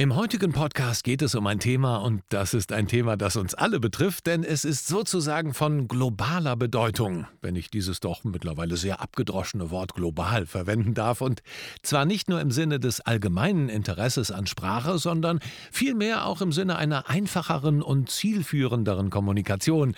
[0.00, 3.54] Im heutigen Podcast geht es um ein Thema und das ist ein Thema, das uns
[3.54, 9.02] alle betrifft, denn es ist sozusagen von globaler Bedeutung, wenn ich dieses doch mittlerweile sehr
[9.02, 11.42] abgedroschene Wort global verwenden darf und
[11.82, 15.38] zwar nicht nur im Sinne des allgemeinen Interesses an Sprache, sondern
[15.70, 19.94] vielmehr auch im Sinne einer einfacheren und zielführenderen Kommunikation.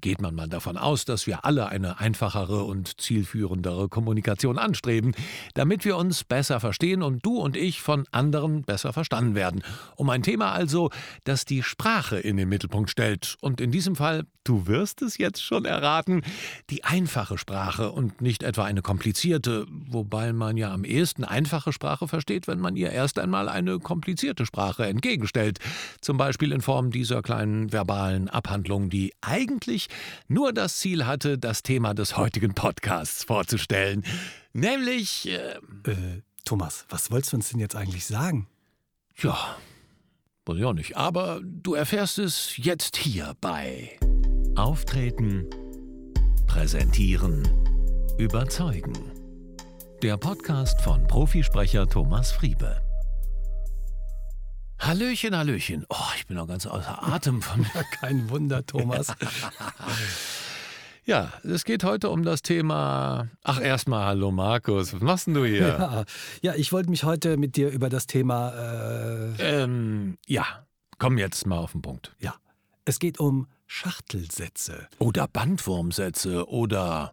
[0.00, 5.12] Geht man mal davon aus, dass wir alle eine einfachere und zielführendere Kommunikation anstreben,
[5.52, 9.62] damit wir uns besser verstehen und du und ich von anderen besser verstanden werden.
[9.96, 10.90] Um ein Thema also,
[11.24, 13.36] das die Sprache in den Mittelpunkt stellt.
[13.40, 16.22] Und in diesem Fall, du wirst es jetzt schon erraten,
[16.70, 22.08] die einfache Sprache und nicht etwa eine komplizierte, wobei man ja am ehesten einfache Sprache
[22.08, 25.58] versteht, wenn man ihr erst einmal eine komplizierte Sprache entgegenstellt.
[26.00, 29.88] Zum Beispiel in Form dieser kleinen verbalen Abhandlung, die eigentlich
[30.28, 34.04] nur das Ziel hatte, das Thema des heutigen Podcasts vorzustellen.
[34.52, 35.28] Nämlich.
[35.28, 35.56] Äh,
[35.90, 38.46] äh, Thomas, was wolltest du uns denn jetzt eigentlich sagen?
[39.22, 39.56] Ja,
[40.44, 40.96] weiß ich auch nicht.
[40.96, 43.98] Aber du erfährst es jetzt hier bei
[44.56, 45.48] Auftreten,
[46.46, 47.42] Präsentieren,
[48.18, 48.92] Überzeugen.
[50.02, 52.80] Der Podcast von Profisprecher Thomas Friebe.
[54.78, 55.86] Hallöchen, Hallöchen.
[55.88, 57.64] Oh, ich bin noch ganz außer Atem von.
[58.00, 59.06] Kein Wunder, Thomas.
[61.06, 63.28] Ja, es geht heute um das Thema.
[63.42, 65.68] Ach, erstmal hallo Markus, was machst denn du hier?
[65.68, 66.04] Ja,
[66.40, 68.54] ja ich wollte mich heute mit dir über das Thema.
[69.38, 70.46] Äh ähm, ja,
[70.98, 72.16] komm jetzt mal auf den Punkt.
[72.20, 72.36] Ja,
[72.86, 74.88] es geht um Schachtelsätze.
[74.98, 77.12] Oder Bandwurmsätze oder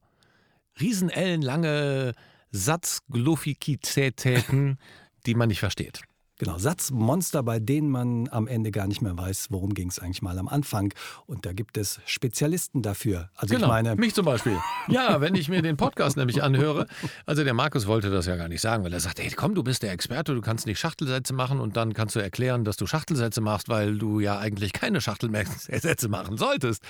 [0.79, 2.13] riesenellenlange
[2.51, 4.77] Satzgluffikitäten,
[5.25, 6.01] die man nicht versteht.
[6.41, 10.23] Genau, Satzmonster, bei denen man am Ende gar nicht mehr weiß, worum ging es eigentlich
[10.23, 10.91] mal am Anfang.
[11.27, 13.29] Und da gibt es Spezialisten dafür.
[13.35, 13.95] Also genau, ich meine.
[13.95, 14.57] Mich zum Beispiel.
[14.87, 16.87] Ja, wenn ich mir den Podcast nämlich anhöre.
[17.27, 19.61] Also der Markus wollte das ja gar nicht sagen, weil er sagt, hey komm, du
[19.61, 22.87] bist der Experte, du kannst nicht Schachtelsätze machen und dann kannst du erklären, dass du
[22.87, 26.81] Schachtelsätze machst, weil du ja eigentlich keine Schachtelsätze machen solltest.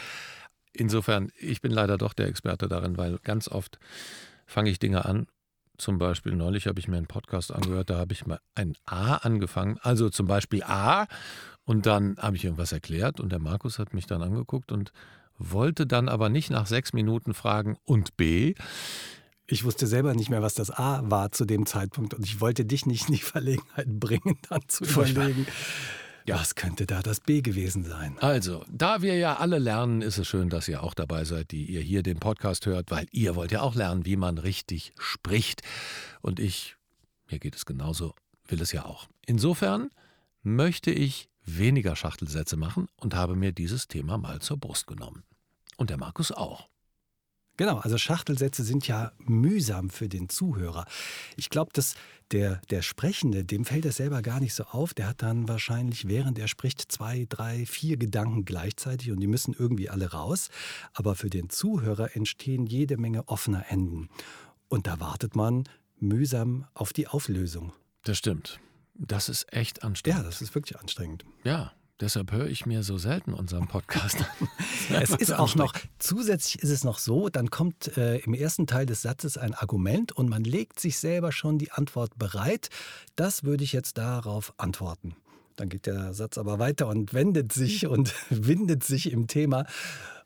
[0.71, 3.79] Insofern, ich bin leider doch der Experte darin, weil ganz oft
[4.45, 5.27] fange ich Dinge an
[5.81, 9.15] zum Beispiel, neulich habe ich mir einen Podcast angehört, da habe ich mal ein A
[9.15, 11.07] angefangen, also zum Beispiel A,
[11.65, 14.91] und dann habe ich irgendwas erklärt und der Markus hat mich dann angeguckt und
[15.37, 18.55] wollte dann aber nicht nach sechs Minuten fragen und B.
[19.47, 22.65] Ich wusste selber nicht mehr, was das A war zu dem Zeitpunkt und ich wollte
[22.65, 25.45] dich nicht in die Verlegenheit bringen, dann zu überlegen.
[26.25, 26.39] Ja.
[26.39, 28.17] Was könnte da das B gewesen sein?
[28.19, 31.65] Also, da wir ja alle lernen, ist es schön, dass ihr auch dabei seid, die
[31.65, 35.61] ihr hier den Podcast hört, weil ihr wollt ja auch lernen, wie man richtig spricht.
[36.21, 36.75] Und ich,
[37.29, 38.13] mir geht es genauso,
[38.47, 39.07] will es ja auch.
[39.25, 39.89] Insofern
[40.43, 45.23] möchte ich weniger Schachtelsätze machen und habe mir dieses Thema mal zur Brust genommen.
[45.77, 46.70] Und der Markus auch.
[47.61, 50.85] Genau, also Schachtelsätze sind ja mühsam für den Zuhörer.
[51.37, 51.93] Ich glaube, dass
[52.31, 54.95] der, der Sprechende, dem fällt das selber gar nicht so auf.
[54.95, 59.53] Der hat dann wahrscheinlich, während er spricht, zwei, drei, vier Gedanken gleichzeitig und die müssen
[59.55, 60.49] irgendwie alle raus.
[60.95, 64.09] Aber für den Zuhörer entstehen jede Menge offener Enden.
[64.67, 65.65] Und da wartet man
[65.99, 67.73] mühsam auf die Auflösung.
[68.05, 68.59] Das stimmt.
[68.95, 70.17] Das ist echt anstrengend.
[70.17, 71.25] Ja, das ist wirklich anstrengend.
[71.43, 74.47] Ja, Deshalb höre ich mir so selten unseren Podcast an.
[75.01, 78.87] es ist auch noch, zusätzlich ist es noch so, dann kommt äh, im ersten Teil
[78.87, 82.69] des Satzes ein Argument und man legt sich selber schon die Antwort bereit.
[83.15, 85.15] Das würde ich jetzt darauf antworten.
[85.57, 89.67] Dann geht der Satz aber weiter und wendet sich und windet sich im Thema.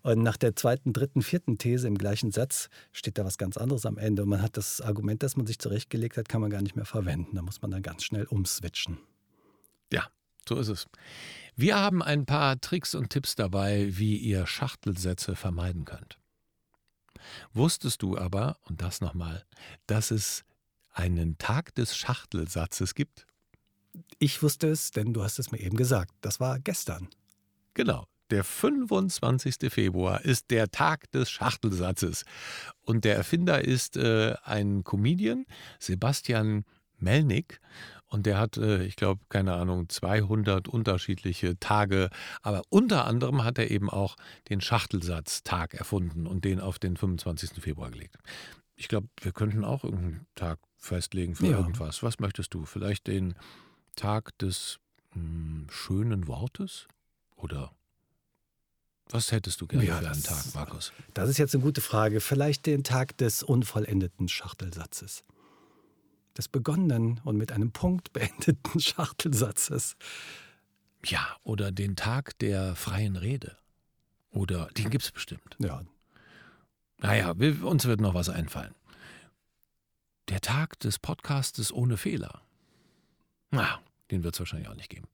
[0.02, 3.86] Und nach der zweiten, dritten, vierten These im gleichen Satz steht da was ganz anderes
[3.86, 4.24] am Ende.
[4.24, 6.86] Und man hat das Argument, das man sich zurechtgelegt hat, kann man gar nicht mehr
[6.86, 7.36] verwenden.
[7.36, 8.98] Da muss man dann ganz schnell umswitchen.
[9.92, 10.08] Ja,
[10.48, 10.88] so ist es.
[11.58, 16.20] Wir haben ein paar Tricks und Tipps dabei, wie ihr Schachtelsätze vermeiden könnt.
[17.54, 19.46] Wusstest du aber, und das nochmal,
[19.88, 20.44] dass es
[20.92, 23.26] einen Tag des Schachtelsatzes gibt?
[24.20, 26.14] Ich wusste es, denn du hast es mir eben gesagt.
[26.22, 27.08] Das war gestern.
[27.74, 28.06] Genau.
[28.32, 29.72] Der 25.
[29.72, 32.26] Februar ist der Tag des Schachtelsatzes.
[32.82, 35.46] Und der Erfinder ist äh, ein Comedian,
[35.80, 36.66] Sebastian
[36.98, 37.62] Melnick.
[38.16, 42.10] Und der hat, äh, ich glaube, keine Ahnung, 200 unterschiedliche Tage.
[42.44, 44.16] Aber unter anderem hat er eben auch
[44.48, 47.62] den Schachtelsatztag erfunden und den auf den 25.
[47.62, 48.16] Februar gelegt.
[48.78, 51.58] Ich glaube, wir könnten auch irgendeinen Tag festlegen für ja.
[51.58, 52.04] irgendwas.
[52.04, 52.64] Was möchtest du?
[52.64, 53.36] Vielleicht den
[53.98, 54.80] Tag des
[55.14, 56.88] mh, hm, schönen Wortes?
[57.36, 57.74] Oder
[59.10, 60.94] was hättest du gerne ja, für einen Tag, Markus?
[61.14, 62.22] Das ist jetzt eine gute Frage.
[62.22, 65.26] Vielleicht den Tag des unvollendeten Schachtelsatzes
[66.38, 69.96] des begonnenen und mit einem Punkt beendeten Schachtelsatzes.
[71.06, 73.58] Ja, oder den Tag der freien Rede.
[74.32, 75.56] Oder den gibt es bestimmt.
[75.60, 75.84] Ja.
[76.98, 78.74] Naja, wir, uns wird noch was einfallen.
[80.30, 82.42] Der Tag des Podcastes ohne Fehler.
[83.52, 83.80] Na,
[84.12, 85.08] Den wird es wahrscheinlich auch nicht geben.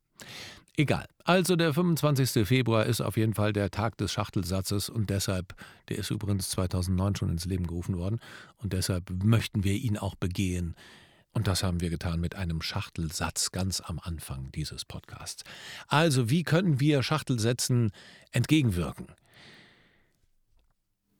[0.77, 1.05] Egal.
[1.25, 2.47] Also der 25.
[2.47, 5.53] Februar ist auf jeden Fall der Tag des Schachtelsatzes und deshalb,
[5.89, 8.19] der ist übrigens 2009 schon ins Leben gerufen worden
[8.57, 10.75] und deshalb möchten wir ihn auch begehen.
[11.33, 15.43] Und das haben wir getan mit einem Schachtelsatz ganz am Anfang dieses Podcasts.
[15.87, 17.91] Also, wie können wir Schachtelsätzen
[18.31, 19.07] entgegenwirken?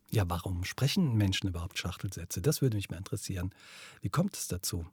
[0.10, 2.42] Ja, warum sprechen Menschen überhaupt Schachtelsätze?
[2.42, 3.52] Das würde mich mal interessieren.
[4.02, 4.86] Wie kommt es dazu?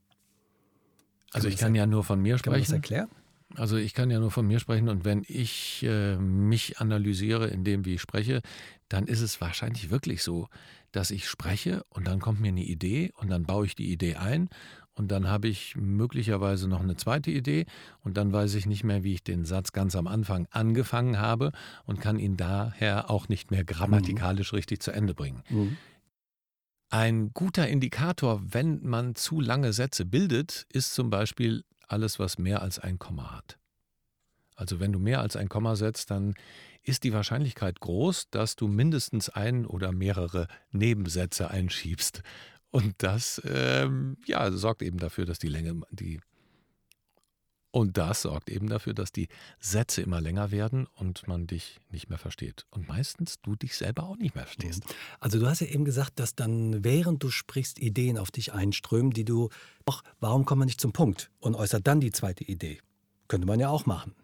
[1.33, 2.83] Also ich kann ja nur von mir Kann man das sprechen.
[2.83, 3.09] erklären?
[3.55, 7.65] Also ich kann ja nur von mir sprechen und wenn ich äh, mich analysiere in
[7.65, 8.43] dem, wie ich spreche,
[8.89, 10.49] dann ist es wahrscheinlich wirklich so,
[10.93, 14.17] dass ich spreche und dann kommt mir eine Idee und dann baue ich die Idee
[14.17, 14.51] ein
[14.99, 17.67] und dann habe ich möglicherweise noch eine zweite Idee
[18.03, 21.53] und dann weiß ich nicht mehr, wie ich den Satz ganz am Anfang angefangen habe
[21.85, 25.43] und kann ihn daher auch nicht mehr grammatikalisch richtig zu Ende bringen.
[25.49, 25.77] Mhm.
[26.91, 32.63] Ein guter Indikator, wenn man zu lange Sätze bildet, ist zum Beispiel alles, was mehr
[32.63, 33.59] als ein Komma hat.
[34.57, 36.35] Also wenn du mehr als ein Komma setzt, dann
[36.83, 42.23] ist die Wahrscheinlichkeit groß, dass du mindestens ein oder mehrere Nebensätze einschiebst.
[42.71, 46.21] Und das ähm, ja, sorgt eben dafür, dass die Länge, die
[47.71, 49.29] und das sorgt eben dafür, dass die
[49.61, 52.67] Sätze immer länger werden und man dich nicht mehr versteht.
[52.71, 54.83] Und meistens du dich selber auch nicht mehr verstehst.
[55.21, 59.13] Also du hast ja eben gesagt, dass dann während du sprichst Ideen auf dich einströmen,
[59.13, 59.51] die du
[59.85, 62.81] doch, warum kommt man nicht zum Punkt und äußert dann die zweite Idee?
[63.29, 64.15] Könnte man ja auch machen.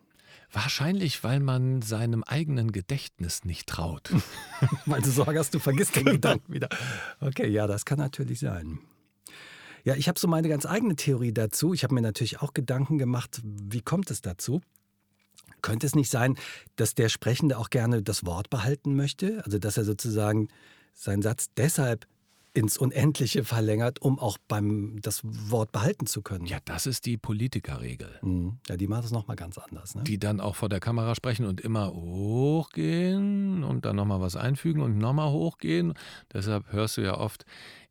[0.52, 4.10] Wahrscheinlich, weil man seinem eigenen Gedächtnis nicht traut.
[4.86, 6.68] Weil du Sorge hast, du vergisst den Gedanken wieder.
[7.20, 8.78] Okay, ja, das kann natürlich sein.
[9.84, 11.74] Ja, ich habe so meine ganz eigene Theorie dazu.
[11.74, 14.62] Ich habe mir natürlich auch Gedanken gemacht, wie kommt es dazu?
[15.60, 16.36] Könnte es nicht sein,
[16.76, 19.42] dass der Sprechende auch gerne das Wort behalten möchte?
[19.44, 20.48] Also, dass er sozusagen
[20.92, 22.06] seinen Satz deshalb
[22.54, 26.46] ins Unendliche verlängert, um auch beim das Wort behalten zu können.
[26.46, 28.08] Ja, das ist die Politikerregel.
[28.22, 28.58] Mhm.
[28.68, 29.94] Ja, die macht es nochmal ganz anders.
[29.96, 30.04] Ne?
[30.04, 34.80] Die dann auch vor der Kamera sprechen und immer hochgehen und dann nochmal was einfügen
[34.82, 35.94] und nochmal hochgehen.
[36.32, 37.44] Deshalb hörst du ja oft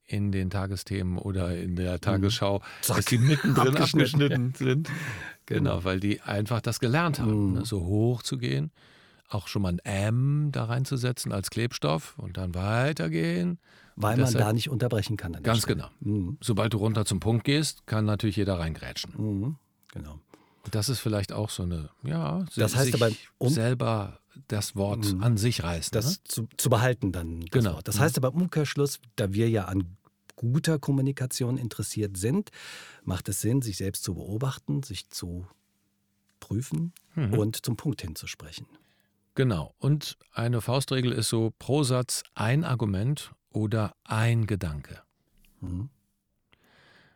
[0.06, 2.98] in den Tagesthemen oder in der Tagesschau, Zack.
[2.98, 4.90] dass die mittendrin Abgeschnitten, abgeschnitten sind.
[5.46, 7.54] Genau, weil die einfach das gelernt haben, Mhm.
[7.56, 7.66] ne?
[7.66, 8.72] so hoch zu gehen,
[9.34, 13.60] auch schon mal ein M da reinzusetzen als Klebstoff und dann weitergehen.
[13.96, 15.34] Weil man da nicht unterbrechen kann.
[15.44, 15.76] Ganz Stelle.
[15.76, 15.90] genau.
[16.00, 16.38] Mhm.
[16.42, 19.14] Sobald du runter zum Punkt gehst, kann natürlich jeder reingrätschen.
[19.18, 19.56] Mhm.
[19.94, 20.20] Genau.
[20.72, 25.14] Das ist vielleicht auch so eine, ja, Das heißt sich aber, um- selber das Wort
[25.14, 25.22] Mhm.
[25.24, 25.92] an sich reißen.
[25.92, 26.24] das ne?
[26.24, 27.42] zu, zu behalten dann.
[27.42, 27.74] Das Genau.
[27.76, 27.88] Wort.
[27.88, 29.96] Das heißt aber im Umkehrschluss, da wir ja an
[30.36, 32.50] guter Kommunikation interessiert sind,
[33.04, 35.46] macht es Sinn, sich selbst zu beobachten, sich zu
[36.40, 37.34] prüfen Mhm.
[37.36, 38.66] und zum Punkt hinzusprechen.
[39.36, 39.74] Genau.
[39.80, 45.02] Und eine Faustregel ist so pro Satz ein Argument oder ein Gedanke.
[45.62, 45.90] Mhm.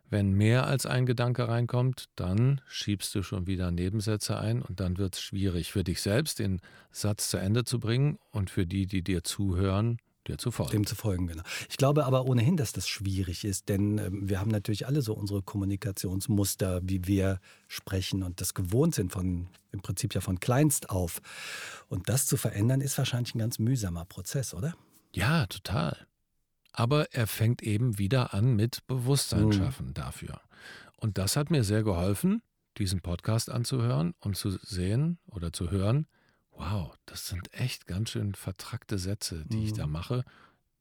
[0.10, 4.98] Wenn mehr als ein Gedanke reinkommt, dann schiebst du schon wieder Nebensätze ein und dann
[4.98, 6.62] wird es schwierig für dich selbst, den
[6.92, 9.98] Satz zu Ende zu bringen und für die, die dir zuhören,
[10.28, 10.72] dir zu folgen.
[10.72, 11.44] Dem zu folgen, genau.
[11.70, 15.14] Ich glaube aber ohnehin, dass das schwierig ist, denn ähm, wir haben natürlich alle so
[15.14, 20.90] unsere Kommunikationsmuster, wie wir sprechen und das gewohnt sind von im Prinzip ja von kleinst
[20.90, 21.22] auf.
[21.90, 24.76] Und das zu verändern, ist wahrscheinlich ein ganz mühsamer Prozess, oder?
[25.14, 26.08] Ja, total.
[26.72, 29.54] Aber er fängt eben wieder an mit Bewusstsein Mhm.
[29.54, 30.42] schaffen dafür.
[30.98, 32.42] Und das hat mir sehr geholfen,
[32.78, 36.08] diesen Podcast anzuhören und zu sehen oder zu hören,
[36.58, 39.78] wow, das sind echt ganz schön vertrackte Sätze, die ich Mhm.
[39.78, 40.24] da mache.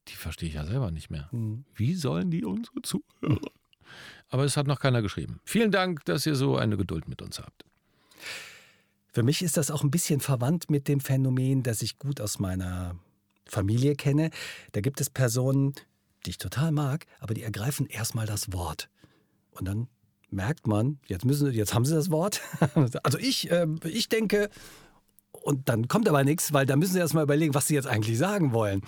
[0.09, 1.29] Die verstehe ich ja selber nicht mehr.
[1.31, 1.65] Mhm.
[1.75, 3.51] Wie sollen die unsere Zuhörer?
[4.29, 5.39] Aber es hat noch keiner geschrieben.
[5.45, 7.63] Vielen Dank, dass ihr so eine Geduld mit uns habt.
[9.11, 12.39] Für mich ist das auch ein bisschen verwandt mit dem Phänomen, das ich gut aus
[12.39, 12.95] meiner
[13.45, 14.29] Familie kenne.
[14.73, 15.73] Da gibt es Personen,
[16.25, 18.89] die ich total mag, aber die ergreifen erstmal das Wort.
[19.51, 19.87] Und dann
[20.29, 22.41] merkt man, jetzt, müssen, jetzt haben sie das Wort.
[23.03, 24.49] Also ich, äh, ich denke,
[25.47, 28.17] und dann kommt aber nichts, weil da müssen sie erstmal überlegen, was sie jetzt eigentlich
[28.17, 28.81] sagen wollen.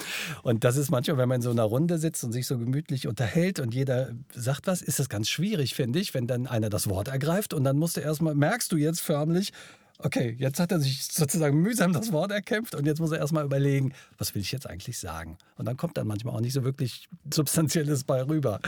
[0.44, 3.08] Und das ist manchmal, wenn man in so einer Runde sitzt und sich so gemütlich
[3.08, 6.90] unterhält und jeder sagt was, ist das ganz schwierig, finde ich, wenn dann einer das
[6.90, 9.54] Wort ergreift und dann musst du erstmal, merkst du jetzt förmlich,
[10.00, 13.46] okay, jetzt hat er sich sozusagen mühsam das Wort erkämpft und jetzt muss er erstmal
[13.46, 15.38] überlegen, was will ich jetzt eigentlich sagen?
[15.56, 18.60] Und dann kommt dann manchmal auch nicht so wirklich Substanzielles bei rüber.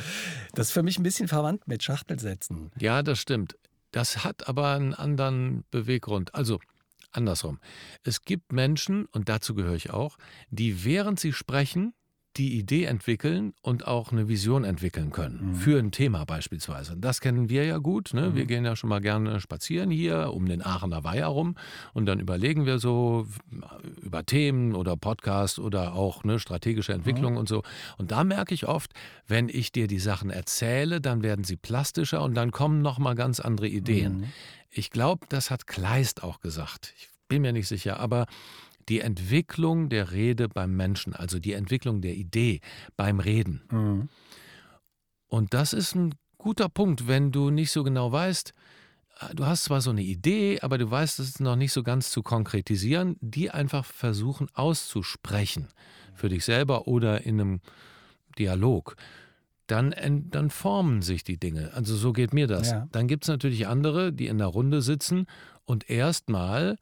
[0.53, 2.71] Das ist für mich ein bisschen verwandt mit Schachtelsätzen.
[2.79, 3.57] Ja, das stimmt.
[3.91, 6.33] Das hat aber einen anderen Beweggrund.
[6.33, 6.59] Also
[7.11, 7.59] andersrum.
[8.03, 10.17] Es gibt Menschen, und dazu gehöre ich auch,
[10.49, 11.93] die während sie sprechen,
[12.37, 15.49] die Idee entwickeln und auch eine Vision entwickeln können.
[15.49, 15.55] Mhm.
[15.55, 16.95] Für ein Thema beispielsweise.
[16.97, 18.13] Das kennen wir ja gut.
[18.13, 18.35] Ne?
[18.35, 21.55] Wir gehen ja schon mal gerne spazieren hier um den Aachener Weiher rum
[21.93, 23.27] und dann überlegen wir so
[24.01, 27.63] über Themen oder Podcast oder auch ne, strategische Entwicklung und so.
[27.97, 28.93] Und da merke ich oft,
[29.27, 33.15] wenn ich dir die Sachen erzähle, dann werden sie plastischer und dann kommen noch mal
[33.15, 34.31] ganz andere Ideen.
[34.71, 36.93] Ich glaube, das hat Kleist auch gesagt.
[36.97, 38.25] Ich bin mir nicht sicher, aber
[38.89, 42.61] die Entwicklung der Rede beim Menschen, also die Entwicklung der Idee
[42.97, 43.61] beim Reden.
[43.69, 44.09] Mhm.
[45.27, 48.53] Und das ist ein guter Punkt, wenn du nicht so genau weißt,
[49.19, 52.09] äh, du hast zwar so eine Idee, aber du weißt es noch nicht so ganz
[52.09, 55.67] zu konkretisieren, die einfach versuchen auszusprechen
[56.13, 57.61] für dich selber oder in einem
[58.37, 58.95] Dialog.
[59.71, 61.71] Dann, dann formen sich die Dinge.
[61.73, 62.71] Also so geht mir das.
[62.71, 62.89] Ja.
[62.91, 65.27] Dann gibt es natürlich andere, die in der Runde sitzen
[65.63, 66.77] und erstmal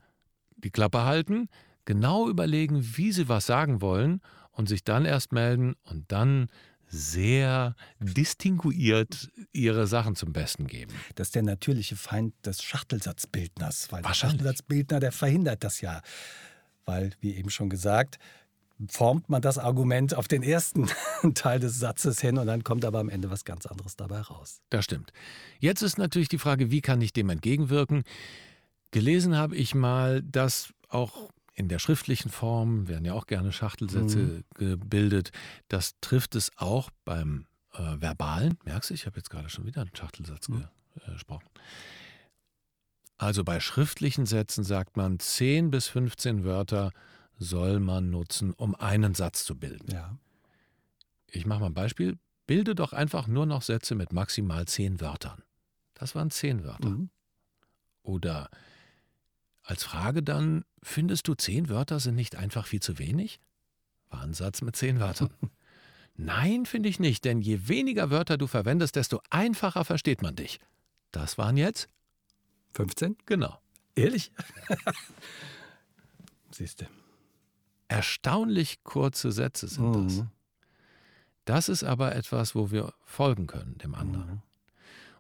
[0.58, 1.50] die Klappe halten,
[1.86, 6.48] genau überlegen, wie sie was sagen wollen und sich dann erst melden und dann
[6.88, 10.91] sehr distinguiert ihre Sachen zum Besten geben.
[11.13, 16.01] Das ist der natürliche Feind des Schachtelsatzbildners, weil der Schachtelsatzbildner, der verhindert das ja.
[16.86, 18.17] Weil, wie eben schon gesagt,
[18.88, 20.88] formt man das Argument auf den ersten
[21.33, 24.62] Teil des Satzes hin und dann kommt aber am Ende was ganz anderes dabei raus.
[24.69, 25.12] Das stimmt.
[25.59, 28.03] Jetzt ist natürlich die Frage, wie kann ich dem entgegenwirken?
[28.91, 34.17] Gelesen habe ich mal, dass auch in der schriftlichen Form werden ja auch gerne Schachtelsätze
[34.17, 34.43] mhm.
[34.55, 35.31] gebildet.
[35.67, 38.57] Das trifft es auch beim äh, verbalen.
[38.63, 40.65] Merkst du, ich habe jetzt gerade schon wieder einen Schachtelsatz mhm.
[41.05, 41.48] Gesprochen.
[43.17, 46.91] Also bei schriftlichen Sätzen sagt man 10 bis 15 Wörter
[47.39, 49.91] soll man nutzen, um einen Satz zu bilden.
[49.91, 50.17] Ja.
[51.27, 52.17] Ich mache mal ein Beispiel.
[52.46, 55.43] Bilde doch einfach nur noch Sätze mit maximal 10 Wörtern.
[55.93, 56.89] Das waren 10 Wörter.
[56.89, 57.10] Mhm.
[58.03, 58.50] Oder
[59.69, 63.39] als Frage dann, findest du zehn Wörter sind nicht einfach viel zu wenig?
[64.10, 65.29] War ein Satz mit zehn Wörtern.
[66.15, 70.60] Nein, finde ich nicht, denn je weniger Wörter du verwendest, desto einfacher versteht man dich.
[71.12, 71.88] Das waren jetzt
[72.74, 73.15] 15?
[73.27, 73.62] Genau.
[73.93, 74.31] Ehrlich?
[76.51, 76.86] Siehst du.
[77.89, 80.08] Erstaunlich kurze Sätze sind mhm.
[80.08, 80.24] das.
[81.46, 84.27] Das ist aber etwas, wo wir folgen können dem anderen.
[84.27, 84.41] Mhm.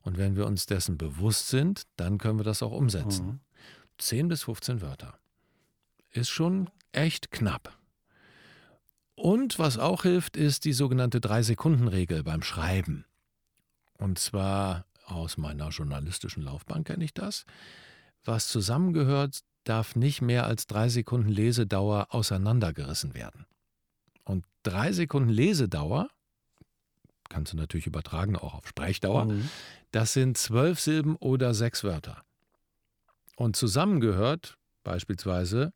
[0.01, 3.25] Und wenn wir uns dessen bewusst sind, dann können wir das auch umsetzen.
[3.25, 3.39] Mhm.
[3.97, 5.19] 10 bis 15 Wörter.
[6.11, 7.77] Ist schon echt knapp.
[9.15, 13.05] Und was auch hilft, ist die sogenannte Drei-Sekunden-Regel beim Schreiben.
[13.97, 17.45] Und zwar aus meiner journalistischen Laufbahn kenne ich das.
[18.23, 23.45] Was zusammengehört, darf nicht mehr als drei Sekunden Lesedauer auseinandergerissen werden.
[24.23, 26.09] Und drei Sekunden Lesedauer,
[27.29, 29.49] kannst du natürlich übertragen auch auf Sprechdauer, mhm.
[29.91, 32.23] das sind zwölf Silben oder sechs Wörter.
[33.35, 35.71] Und zusammengehört beispielsweise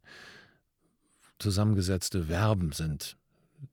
[1.39, 3.15] zusammengesetzte Verben sind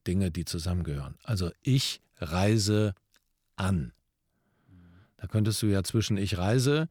[0.06, 1.16] Dinge, die zusammengehören.
[1.24, 2.94] Also ich reise
[3.56, 3.92] an.
[5.16, 6.88] Da könntest du ja zwischen ich reise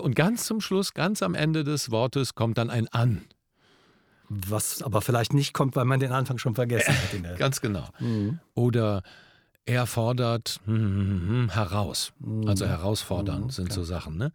[0.00, 3.22] und ganz zum Schluss, ganz am Ende des Wortes kommt dann ein an.
[4.28, 7.38] Was aber vielleicht nicht kommt, weil man den Anfang schon vergessen hat.
[7.38, 7.88] ganz genau.
[7.98, 8.38] Mhm.
[8.54, 9.02] Oder
[9.66, 12.12] er fordert heraus.
[12.46, 14.16] Also herausfordern mhm, sind so Sachen.
[14.16, 14.32] Ne?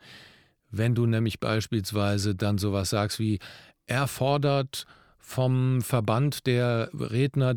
[0.72, 3.39] Wenn du nämlich beispielsweise dann sowas sagst wie,
[3.86, 4.86] er fordert
[5.17, 7.53] vom Verband der Redner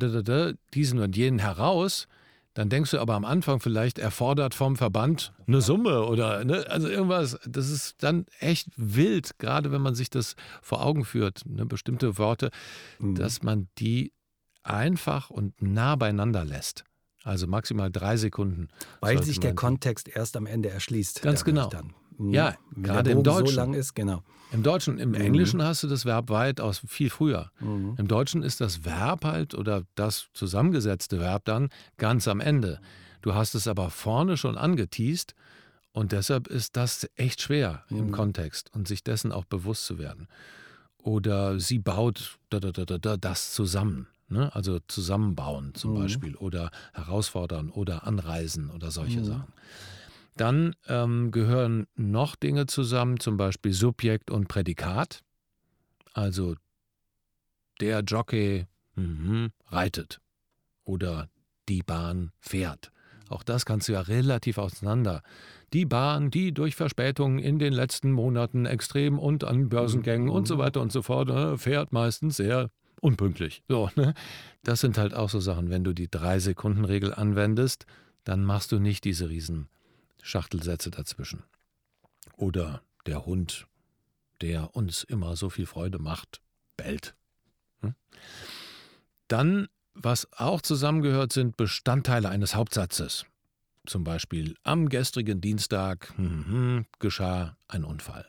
[0.75, 2.09] diesen und jenen heraus,
[2.59, 6.67] dann denkst du aber am Anfang vielleicht, er fordert vom Verband eine Summe oder ne,
[6.69, 7.39] also irgendwas.
[7.47, 12.19] Das ist dann echt wild, gerade wenn man sich das vor Augen führt, ne, bestimmte
[12.19, 12.51] Worte,
[12.99, 13.15] mhm.
[13.15, 14.13] dass man die
[14.65, 16.83] einfach und nah beieinander lässt.
[17.23, 18.71] Also maximal drei Sekunden.
[19.01, 21.23] Weil sich der Kontext erst am Ende erschließt.
[21.23, 21.71] Ganz genau.
[21.71, 21.95] Mhm.
[22.19, 23.47] Ja, Wenn gerade im Deutschen.
[23.47, 24.23] so lang ist, genau.
[24.51, 25.15] Im Deutschen, im mhm.
[25.17, 27.51] Englischen hast du das Verb weitaus viel früher.
[27.61, 27.95] Mhm.
[27.99, 32.81] Im Deutschen ist das Verb halt oder das zusammengesetzte Verb dann ganz am Ende.
[33.21, 35.35] Du hast es aber vorne schon angeteased
[35.93, 38.13] und deshalb ist das echt schwer im mhm.
[38.13, 40.29] Kontext und sich dessen auch bewusst zu werden.
[41.03, 44.09] Oder sie baut das zusammen.
[44.29, 44.55] Ne?
[44.55, 46.03] Also zusammenbauen zum mhm.
[46.03, 49.25] Beispiel oder herausfordern oder anreisen oder solche mhm.
[49.25, 49.53] Sachen.
[50.39, 55.25] Dann ähm, gehören noch Dinge zusammen, zum Beispiel Subjekt und Prädikat.
[56.15, 56.55] Also
[57.81, 60.21] der Jockey mh, reitet
[60.85, 61.29] oder
[61.69, 62.93] die Bahn fährt.
[63.29, 65.23] Auch das kannst du ja relativ auseinander.
[65.73, 70.33] Die Bahn, die durch Verspätungen in den letzten Monaten extrem und an Börsengängen mhm.
[70.33, 73.65] und so weiter und so fort äh, fährt meistens sehr unpünktlich.
[73.69, 74.15] So, ne?
[74.63, 75.69] Das sind halt auch so Sachen.
[75.69, 77.87] Wenn du die Drei-Sekunden-Regel anwendest,
[78.23, 79.69] dann machst du nicht diese riesen
[80.29, 81.43] Schachtelsätze dazwischen.
[82.37, 83.67] Oder der Hund,
[84.41, 86.43] der uns immer so viel Freude macht,
[86.77, 87.17] bellt.
[87.81, 87.95] Hm?
[89.27, 93.25] Dann, was auch zusammengehört, sind Bestandteile eines Hauptsatzes.
[93.87, 98.27] Zum Beispiel am gestrigen Dienstag hm, hm, geschah ein Unfall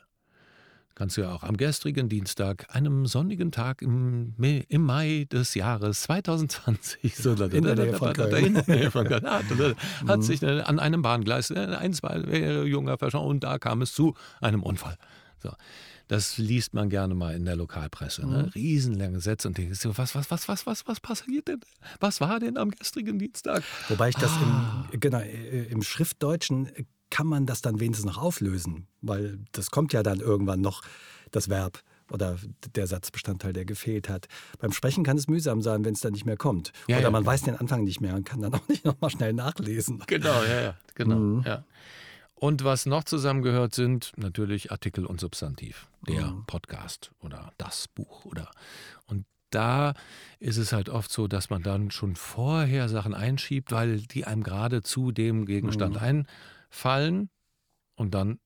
[1.00, 5.54] kannst du ja auch am gestrigen Dienstag, einem sonnigen Tag im, Mai, im Mai des
[5.54, 8.54] Jahres 2020, so, in der Nähe von Köln,
[10.06, 12.18] hat sich an einem Bahngleis ein, zwei
[12.66, 14.98] junger verschont und da kam es zu einem Unfall.
[15.38, 15.50] So.
[16.08, 18.28] Das liest man gerne mal in der Lokalpresse.
[18.28, 18.42] Ne?
[18.42, 18.48] Mhm.
[18.50, 21.60] Riesenlange Sätze und denkst so, was, was, was, was, was, was passiert denn?
[22.00, 23.62] Was war denn am gestrigen Dienstag?
[23.88, 24.86] Wobei ich das ah.
[24.92, 26.68] im, genau, äh, im Schriftdeutschen
[27.10, 30.82] kann man das dann wenigstens noch auflösen, weil das kommt ja dann irgendwann noch,
[31.32, 32.36] das Verb oder
[32.74, 34.26] der Satzbestandteil, der gefehlt hat.
[34.58, 36.72] Beim Sprechen kann es mühsam sein, wenn es dann nicht mehr kommt.
[36.88, 39.10] Ja, oder ja, man weiß den Anfang nicht mehr und kann dann auch nicht nochmal
[39.10, 40.02] schnell nachlesen.
[40.06, 41.16] Genau, ja, ja, genau.
[41.16, 41.42] Mhm.
[41.46, 41.64] Ja.
[42.34, 45.88] Und was noch zusammengehört, sind natürlich Artikel und Substantiv.
[46.08, 46.46] Der mhm.
[46.46, 48.50] Podcast oder das Buch oder.
[49.06, 49.92] Und da
[50.38, 54.42] ist es halt oft so, dass man dann schon vorher Sachen einschiebt, weil die einem
[54.42, 56.00] gerade zu dem Gegenstand mhm.
[56.70, 57.30] Einfallen.
[57.96, 58.38] Und dann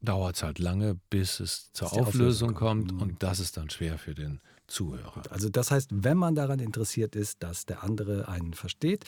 [0.00, 2.92] dauert es halt lange, bis es zur Auflösung, Auflösung, kommt.
[2.92, 3.02] Mhm.
[3.02, 5.22] Und das ist dann schwer für den Zuhörer.
[5.30, 9.04] Also das heißt, wenn man daran interessiert ist, dass der andere einen versteht,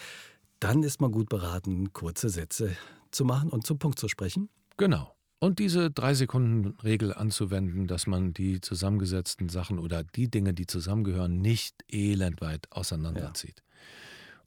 [0.61, 2.77] dann ist man gut beraten, kurze Sätze
[3.11, 4.49] zu machen und zum Punkt zu sprechen?
[4.77, 5.15] Genau.
[5.39, 11.75] Und diese Drei-Sekunden-Regel anzuwenden, dass man die zusammengesetzten Sachen oder die Dinge, die zusammengehören, nicht
[11.89, 13.57] elendweit auseinanderzieht.
[13.59, 13.72] Ja.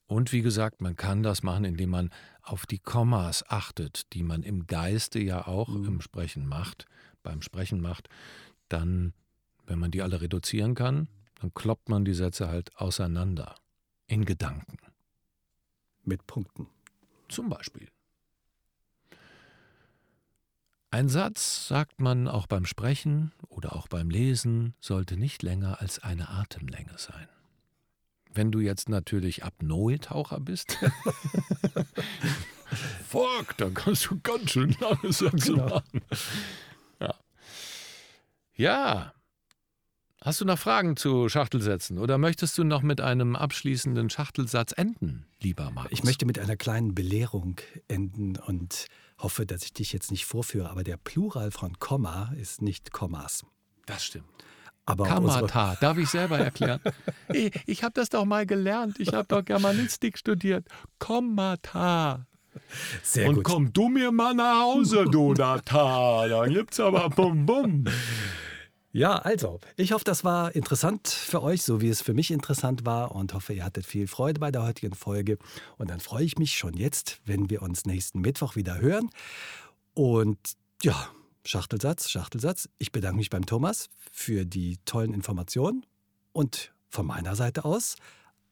[0.07, 2.09] Und wie gesagt, man kann das machen, indem man
[2.41, 5.85] auf die Kommas achtet, die man im Geiste ja auch mhm.
[5.85, 6.85] im Sprechen macht,
[7.24, 8.07] beim Sprechen macht.
[8.69, 9.13] Dann,
[9.65, 11.07] wenn man die alle reduzieren kann,
[11.41, 13.55] dann kloppt man die Sätze halt auseinander.
[14.07, 14.77] In Gedanken.
[16.03, 16.67] Mit Punkten.
[17.27, 17.89] Zum Beispiel.
[20.91, 26.00] Ein Satz, sagt man auch beim Sprechen oder auch beim Lesen, sollte nicht länger als
[26.00, 27.27] eine Atemlänge sein.
[28.36, 30.77] Wenn du jetzt natürlich Apnoe-Taucher bist,
[33.08, 35.70] fuck, dann kannst du ganz schön lange Sätze genau.
[35.70, 36.01] machen.
[37.00, 37.15] Ja.
[38.56, 39.13] ja.
[40.22, 45.27] Hast du noch Fragen zu Schachtelsätzen oder möchtest du noch mit einem abschließenden Schachtelsatz enden,
[45.39, 45.92] lieber Markus?
[45.92, 48.88] Ich möchte mit einer kleinen Belehrung enden und
[49.18, 53.46] hoffe, dass ich dich jetzt nicht vorführe, aber der Plural von Komma ist nicht Kommas.
[53.86, 54.25] Das stimmt.
[54.85, 56.79] Aber Kamata, darf ich selber erklären?
[57.33, 59.00] ich ich habe das doch mal gelernt.
[59.00, 60.67] Ich habe doch Germanistik studiert.
[61.00, 62.25] Kommata.
[63.03, 63.43] Sehr Und gut.
[63.43, 66.27] komm du mir mal nach Hause, du Data.
[66.27, 67.85] Da gibt's aber Bum Bum.
[68.91, 72.85] Ja, also, ich hoffe, das war interessant für euch, so wie es für mich interessant
[72.85, 75.37] war und hoffe, ihr hattet viel Freude bei der heutigen Folge.
[75.77, 79.09] Und dann freue ich mich schon jetzt, wenn wir uns nächsten Mittwoch wieder hören.
[79.93, 80.37] Und
[80.81, 81.09] ja,
[81.46, 82.70] Schachtelsatz, Schachtelsatz.
[82.79, 85.86] Ich bedanke mich beim Thomas für die tollen Informationen
[86.34, 87.98] und von meiner Seite aus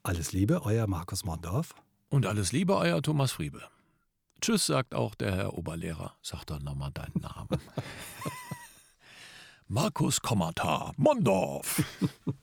[0.03, 1.73] alles Liebe, euer Markus Mondorf.
[2.09, 3.63] Und alles Liebe, euer Thomas Friebe.
[4.41, 6.15] Tschüss, sagt auch der Herr Oberlehrer.
[6.21, 7.59] Sag doch nochmal deinen Namen.
[9.67, 11.81] Markus Kommatar, Mondorf.